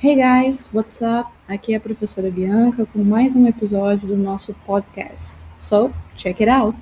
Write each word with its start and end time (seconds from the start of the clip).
Hey 0.00 0.14
guys, 0.14 0.70
what's 0.72 1.02
up? 1.02 1.28
Aqui 1.48 1.74
é 1.74 1.76
a 1.76 1.80
professora 1.80 2.30
Bianca 2.30 2.86
com 2.86 3.02
mais 3.02 3.34
um 3.34 3.48
episódio 3.48 4.06
do 4.06 4.16
nosso 4.16 4.54
podcast. 4.64 5.36
So, 5.56 5.92
check 6.14 6.40
it 6.40 6.48
out! 6.48 6.78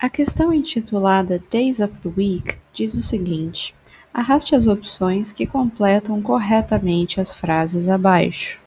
A 0.00 0.08
questão 0.10 0.52
intitulada 0.52 1.40
Days 1.48 1.78
of 1.78 1.96
the 2.00 2.08
Week 2.08 2.58
diz 2.72 2.92
o 2.94 3.00
seguinte: 3.00 3.72
arraste 4.12 4.56
as 4.56 4.66
opções 4.66 5.30
que 5.30 5.46
completam 5.46 6.20
corretamente 6.20 7.20
as 7.20 7.32
frases 7.32 7.88
abaixo. 7.88 8.58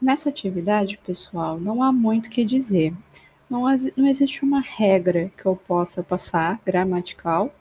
Nessa 0.00 0.28
atividade, 0.28 0.96
pessoal, 1.04 1.58
não 1.58 1.82
há 1.82 1.90
muito 1.90 2.26
o 2.26 2.30
que 2.30 2.44
dizer. 2.44 2.94
Não, 3.50 3.64
não 3.96 4.06
existe 4.06 4.44
uma 4.44 4.60
regra 4.60 5.32
que 5.36 5.44
eu 5.44 5.56
possa 5.56 6.04
passar, 6.04 6.60
gramatical, 6.64 7.52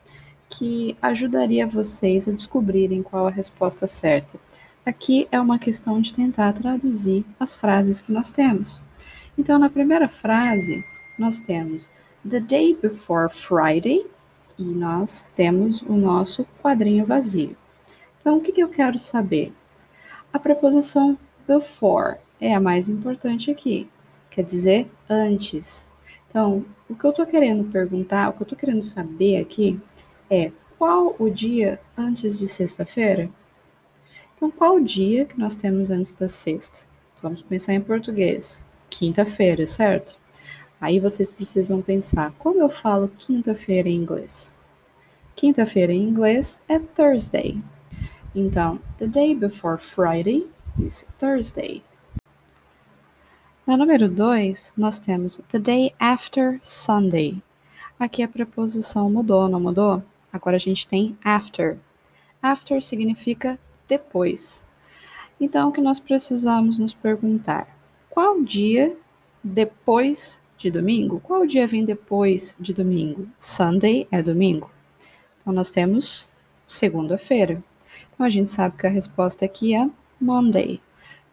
que 0.47 0.95
ajudaria 1.01 1.65
vocês 1.65 2.27
a 2.27 2.31
descobrirem 2.31 3.01
qual 3.01 3.25
a 3.25 3.31
resposta 3.31 3.87
certa. 3.87 4.39
Aqui 4.85 5.27
é 5.31 5.39
uma 5.39 5.57
questão 5.57 5.99
de 5.99 6.13
tentar 6.13 6.53
traduzir 6.53 7.25
as 7.39 7.55
frases 7.55 8.01
que 8.01 8.11
nós 8.11 8.29
temos. 8.29 8.79
Então, 9.35 9.57
na 9.57 9.69
primeira 9.69 10.07
frase, 10.07 10.85
nós 11.17 11.41
temos 11.41 11.91
The 12.29 12.39
day 12.39 12.77
before 12.79 13.29
Friday 13.29 14.05
e 14.59 14.63
nós 14.63 15.27
temos 15.35 15.81
o 15.81 15.93
nosso 15.93 16.45
quadrinho 16.61 17.03
vazio. 17.03 17.57
Então, 18.21 18.37
o 18.37 18.41
que, 18.41 18.51
que 18.51 18.61
eu 18.61 18.69
quero 18.69 18.99
saber? 18.99 19.51
A 20.31 20.37
preposição 20.37 21.17
before 21.47 22.17
é 22.39 22.53
a 22.53 22.59
mais 22.59 22.89
importante 22.89 23.49
aqui, 23.49 23.89
quer 24.29 24.43
dizer 24.43 24.89
antes. 25.09 25.89
Então, 26.29 26.65
o 26.89 26.95
que 26.95 27.05
eu 27.05 27.11
estou 27.11 27.25
querendo 27.25 27.63
perguntar, 27.71 28.29
o 28.29 28.33
que 28.33 28.41
eu 28.41 28.45
estou 28.45 28.57
querendo 28.57 28.81
saber 28.81 29.37
aqui 29.37 29.79
é 30.29 30.51
qual 30.77 31.15
o 31.17 31.29
dia 31.29 31.79
antes 31.97 32.37
de 32.37 32.47
sexta-feira? 32.47 33.29
Então, 34.35 34.51
qual 34.51 34.75
o 34.75 34.83
dia 34.83 35.25
que 35.25 35.39
nós 35.39 35.55
temos 35.55 35.89
antes 35.89 36.11
da 36.11 36.27
sexta? 36.27 36.81
Vamos 37.23 37.41
pensar 37.41 37.73
em 37.73 37.81
português. 37.81 38.67
Quinta-feira, 38.89 39.65
certo? 39.65 40.19
Aí 40.79 40.99
vocês 40.99 41.31
precisam 41.31 41.81
pensar, 41.81 42.31
como 42.37 42.61
eu 42.61 42.69
falo 42.69 43.11
quinta-feira 43.17 43.89
em 43.89 43.95
inglês? 43.95 44.55
Quinta-feira 45.35 45.91
em 45.91 46.03
inglês 46.03 46.61
é 46.69 46.77
Thursday. 46.77 47.59
Então, 48.35 48.79
the 48.99 49.07
day 49.07 49.33
before 49.33 49.79
Friday 49.79 50.47
is 50.79 51.07
Thursday. 51.17 51.83
Na 53.65 53.75
número 53.75 54.07
2, 54.07 54.73
nós 54.77 54.99
temos 54.99 55.41
the 55.49 55.59
day 55.59 55.93
after 55.99 56.59
Sunday. 56.63 57.41
Aqui 57.99 58.23
a 58.23 58.27
preposição 58.27 59.09
mudou, 59.09 59.49
não 59.49 59.59
mudou? 59.59 60.03
Agora 60.31 60.55
a 60.55 60.59
gente 60.59 60.87
tem 60.87 61.17
after. 61.23 61.77
After 62.41 62.81
significa 62.81 63.59
depois. 63.87 64.65
Então, 65.39 65.69
o 65.69 65.71
que 65.71 65.81
nós 65.81 65.99
precisamos 65.99 66.79
nos 66.79 66.93
perguntar? 66.93 67.67
Qual 68.09 68.41
dia 68.41 68.95
depois 69.43 70.41
de 70.57 70.71
domingo? 70.71 71.19
Qual 71.19 71.45
dia 71.45 71.67
vem 71.67 71.83
depois 71.83 72.55
de 72.59 72.73
domingo? 72.73 73.27
Sunday 73.37 74.07
é 74.11 74.21
domingo. 74.21 74.71
Então, 75.41 75.53
nós 75.53 75.71
temos 75.71 76.29
segunda-feira. 76.65 77.63
Então, 78.13 78.25
a 78.25 78.29
gente 78.29 78.49
sabe 78.49 78.77
que 78.77 78.87
a 78.87 78.89
resposta 78.89 79.45
aqui 79.45 79.75
é 79.75 79.89
Monday. 80.19 80.81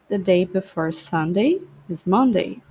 The 0.09 0.19
day 0.19 0.45
before 0.45 0.93
Sunday 0.93 1.61
is 1.89 2.05
Monday. 2.05 2.63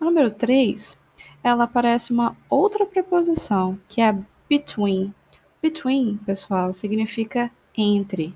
No 0.00 0.06
número 0.06 0.30
3, 0.30 0.96
ela 1.42 1.64
aparece 1.64 2.12
uma 2.12 2.36
outra 2.48 2.86
preposição, 2.86 3.78
que 3.88 4.00
é 4.00 4.16
between. 4.48 5.14
Between, 5.60 6.18
pessoal, 6.18 6.72
significa 6.72 7.50
entre. 7.76 8.34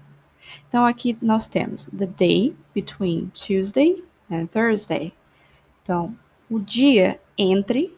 Então 0.68 0.84
aqui 0.84 1.16
nós 1.20 1.48
temos 1.48 1.86
the 1.86 2.06
day 2.06 2.54
between 2.74 3.30
Tuesday 3.34 4.04
and 4.30 4.46
Thursday. 4.46 5.12
Então, 5.82 6.16
o 6.50 6.58
dia 6.58 7.20
entre 7.36 7.96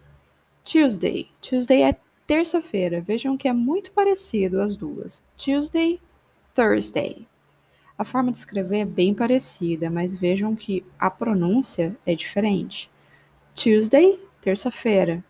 Tuesday. 0.65 1.31
Tuesday 1.41 1.83
é 1.83 1.97
terça-feira. 2.27 3.01
Vejam 3.01 3.37
que 3.37 3.49
é 3.49 3.53
muito 3.53 3.93
parecido 3.93 4.61
as 4.61 4.77
duas. 4.77 5.25
Tuesday, 5.37 6.01
Thursday. 6.55 7.27
A 7.99 8.05
forma 8.05 8.31
de 8.31 8.39
escrever 8.39 8.79
é 8.79 8.85
bem 8.85 9.13
parecida, 9.13 9.91
mas 9.91 10.15
vejam 10.15 10.55
que 10.55 10.87
a 10.97 11.11
pronúncia 11.11 11.99
é 12.07 12.15
diferente. 12.15 12.89
Tuesday, 13.57 14.23
terça-feira. 14.41 15.25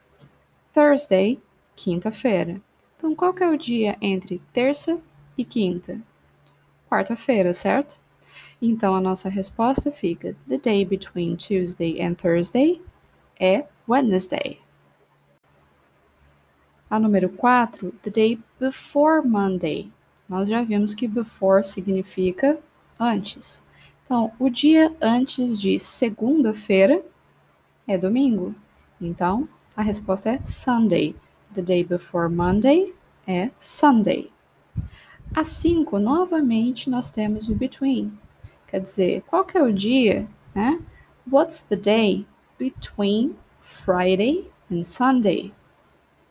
Thursday, 0.75 1.41
quinta-feira. 1.75 2.61
Então, 2.99 3.15
qual 3.15 3.33
que 3.33 3.43
é 3.43 3.49
o 3.49 3.57
dia 3.57 3.97
entre 4.03 4.43
terça 4.53 5.01
e 5.37 5.47
quinta? 5.47 5.99
Quarta-feira, 6.91 7.55
certo? 7.55 7.99
Então, 8.61 8.95
a 8.95 9.01
nossa 9.01 9.31
resposta 9.31 9.91
fica: 9.91 10.37
The 10.47 10.59
day 10.59 10.85
between 10.85 11.37
Tuesday 11.37 12.03
and 12.03 12.17
Thursday 12.17 12.83
é 13.41 13.65
Wednesday. 13.89 14.61
A 16.91 16.99
número 16.99 17.31
4, 17.31 17.93
The 18.03 18.11
day 18.11 18.39
before 18.61 19.27
Monday 19.27 19.91
nós 20.29 20.49
já 20.49 20.63
vimos 20.63 20.95
que 20.95 21.09
before 21.09 21.65
significa 21.65 22.59
antes. 22.99 23.63
Então, 24.05 24.33
o 24.39 24.49
dia 24.49 24.95
antes 25.01 25.61
de 25.61 25.79
segunda-feira 25.79 27.03
é 27.87 27.97
domingo. 27.97 28.55
Então, 29.01 29.49
a 29.77 29.83
resposta 29.83 30.31
é 30.31 30.43
Sunday. 30.43 31.15
The 31.55 31.63
day 31.63 31.85
before 31.85 32.29
Monday 32.29 32.95
é 33.27 33.51
Sunday. 33.57 34.31
A 35.35 35.45
5, 35.45 35.99
novamente, 35.99 36.91
nós 36.91 37.11
temos 37.11 37.49
o 37.49 37.55
between. 37.55 38.19
Quer 38.67 38.81
dizer, 38.81 39.23
qual 39.27 39.45
que 39.45 39.57
é 39.57 39.63
o 39.63 39.73
dia, 39.73 40.27
né? 40.55 40.81
What's 41.31 41.63
the 41.63 41.77
day 41.77 42.27
between 42.59 43.37
Friday 43.61 44.51
and 44.71 44.85
Sunday? 44.85 45.53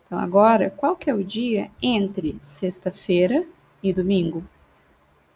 Então, 0.05 0.19
agora, 0.19 0.71
qual 0.71 0.95
que 0.95 1.09
é 1.09 1.13
o 1.13 1.23
dia 1.23 1.69
entre 1.81 2.37
sexta-feira 2.41 3.45
e 3.81 3.93
domingo? 3.93 4.43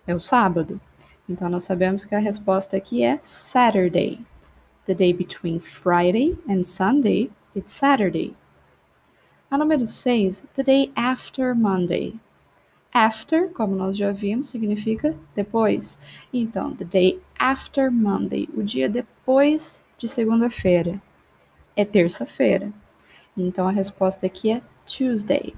É 0.05 0.15
o 0.15 0.19
sábado. 0.19 0.79
Então 1.27 1.49
nós 1.49 1.63
sabemos 1.63 2.03
que 2.03 2.15
a 2.15 2.19
resposta 2.19 2.77
aqui 2.77 3.03
é 3.03 3.19
Saturday. 3.21 4.19
The 4.85 4.93
day 4.93 5.13
between 5.13 5.59
Friday 5.59 6.37
and 6.49 6.63
Sunday, 6.63 7.31
it's 7.55 7.73
Saturday. 7.73 8.35
A 9.49 9.57
número 9.57 9.85
6, 9.85 10.45
the 10.55 10.63
day 10.63 10.91
after 10.95 11.55
Monday. 11.55 12.15
After, 12.93 13.49
como 13.49 13.75
nós 13.75 13.95
já 13.95 14.11
vimos, 14.11 14.49
significa 14.49 15.15
depois. 15.35 15.97
Então, 16.33 16.75
the 16.75 16.83
day 16.83 17.21
after 17.39 17.91
Monday, 17.91 18.49
o 18.55 18.63
dia 18.63 18.89
depois 18.89 19.81
de 19.97 20.07
segunda-feira, 20.07 21.01
é 21.75 21.85
terça-feira. 21.85 22.73
Então 23.35 23.67
a 23.67 23.71
resposta 23.71 24.25
aqui 24.25 24.51
é 24.51 24.61
Tuesday. 24.85 25.53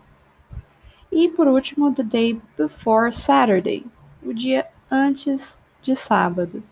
E 1.15 1.29
por 1.29 1.47
último, 1.47 1.93
the 1.93 2.01
day 2.01 2.41
before 2.57 3.13
Saturday, 3.13 3.85
o 4.23 4.33
dia 4.33 4.65
antes 4.89 5.59
de 5.79 5.95
sábado. 5.95 6.63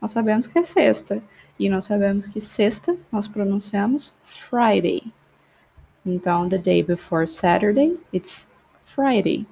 Nós 0.00 0.12
sabemos 0.12 0.46
que 0.46 0.56
é 0.56 0.62
sexta, 0.62 1.20
e 1.58 1.68
nós 1.68 1.86
sabemos 1.86 2.24
que 2.28 2.40
sexta 2.40 2.96
nós 3.10 3.26
pronunciamos 3.26 4.14
Friday. 4.22 5.12
Então, 6.06 6.48
the 6.48 6.58
day 6.58 6.80
before 6.80 7.26
Saturday, 7.26 7.98
it's 8.12 8.48
Friday. 8.84 9.46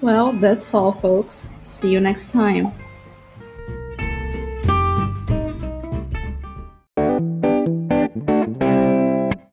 Well, 0.00 0.32
that's 0.40 0.72
all, 0.72 0.92
folks. 0.92 1.52
See 1.60 1.92
you 1.92 2.00
next 2.00 2.32
time. 2.32 2.72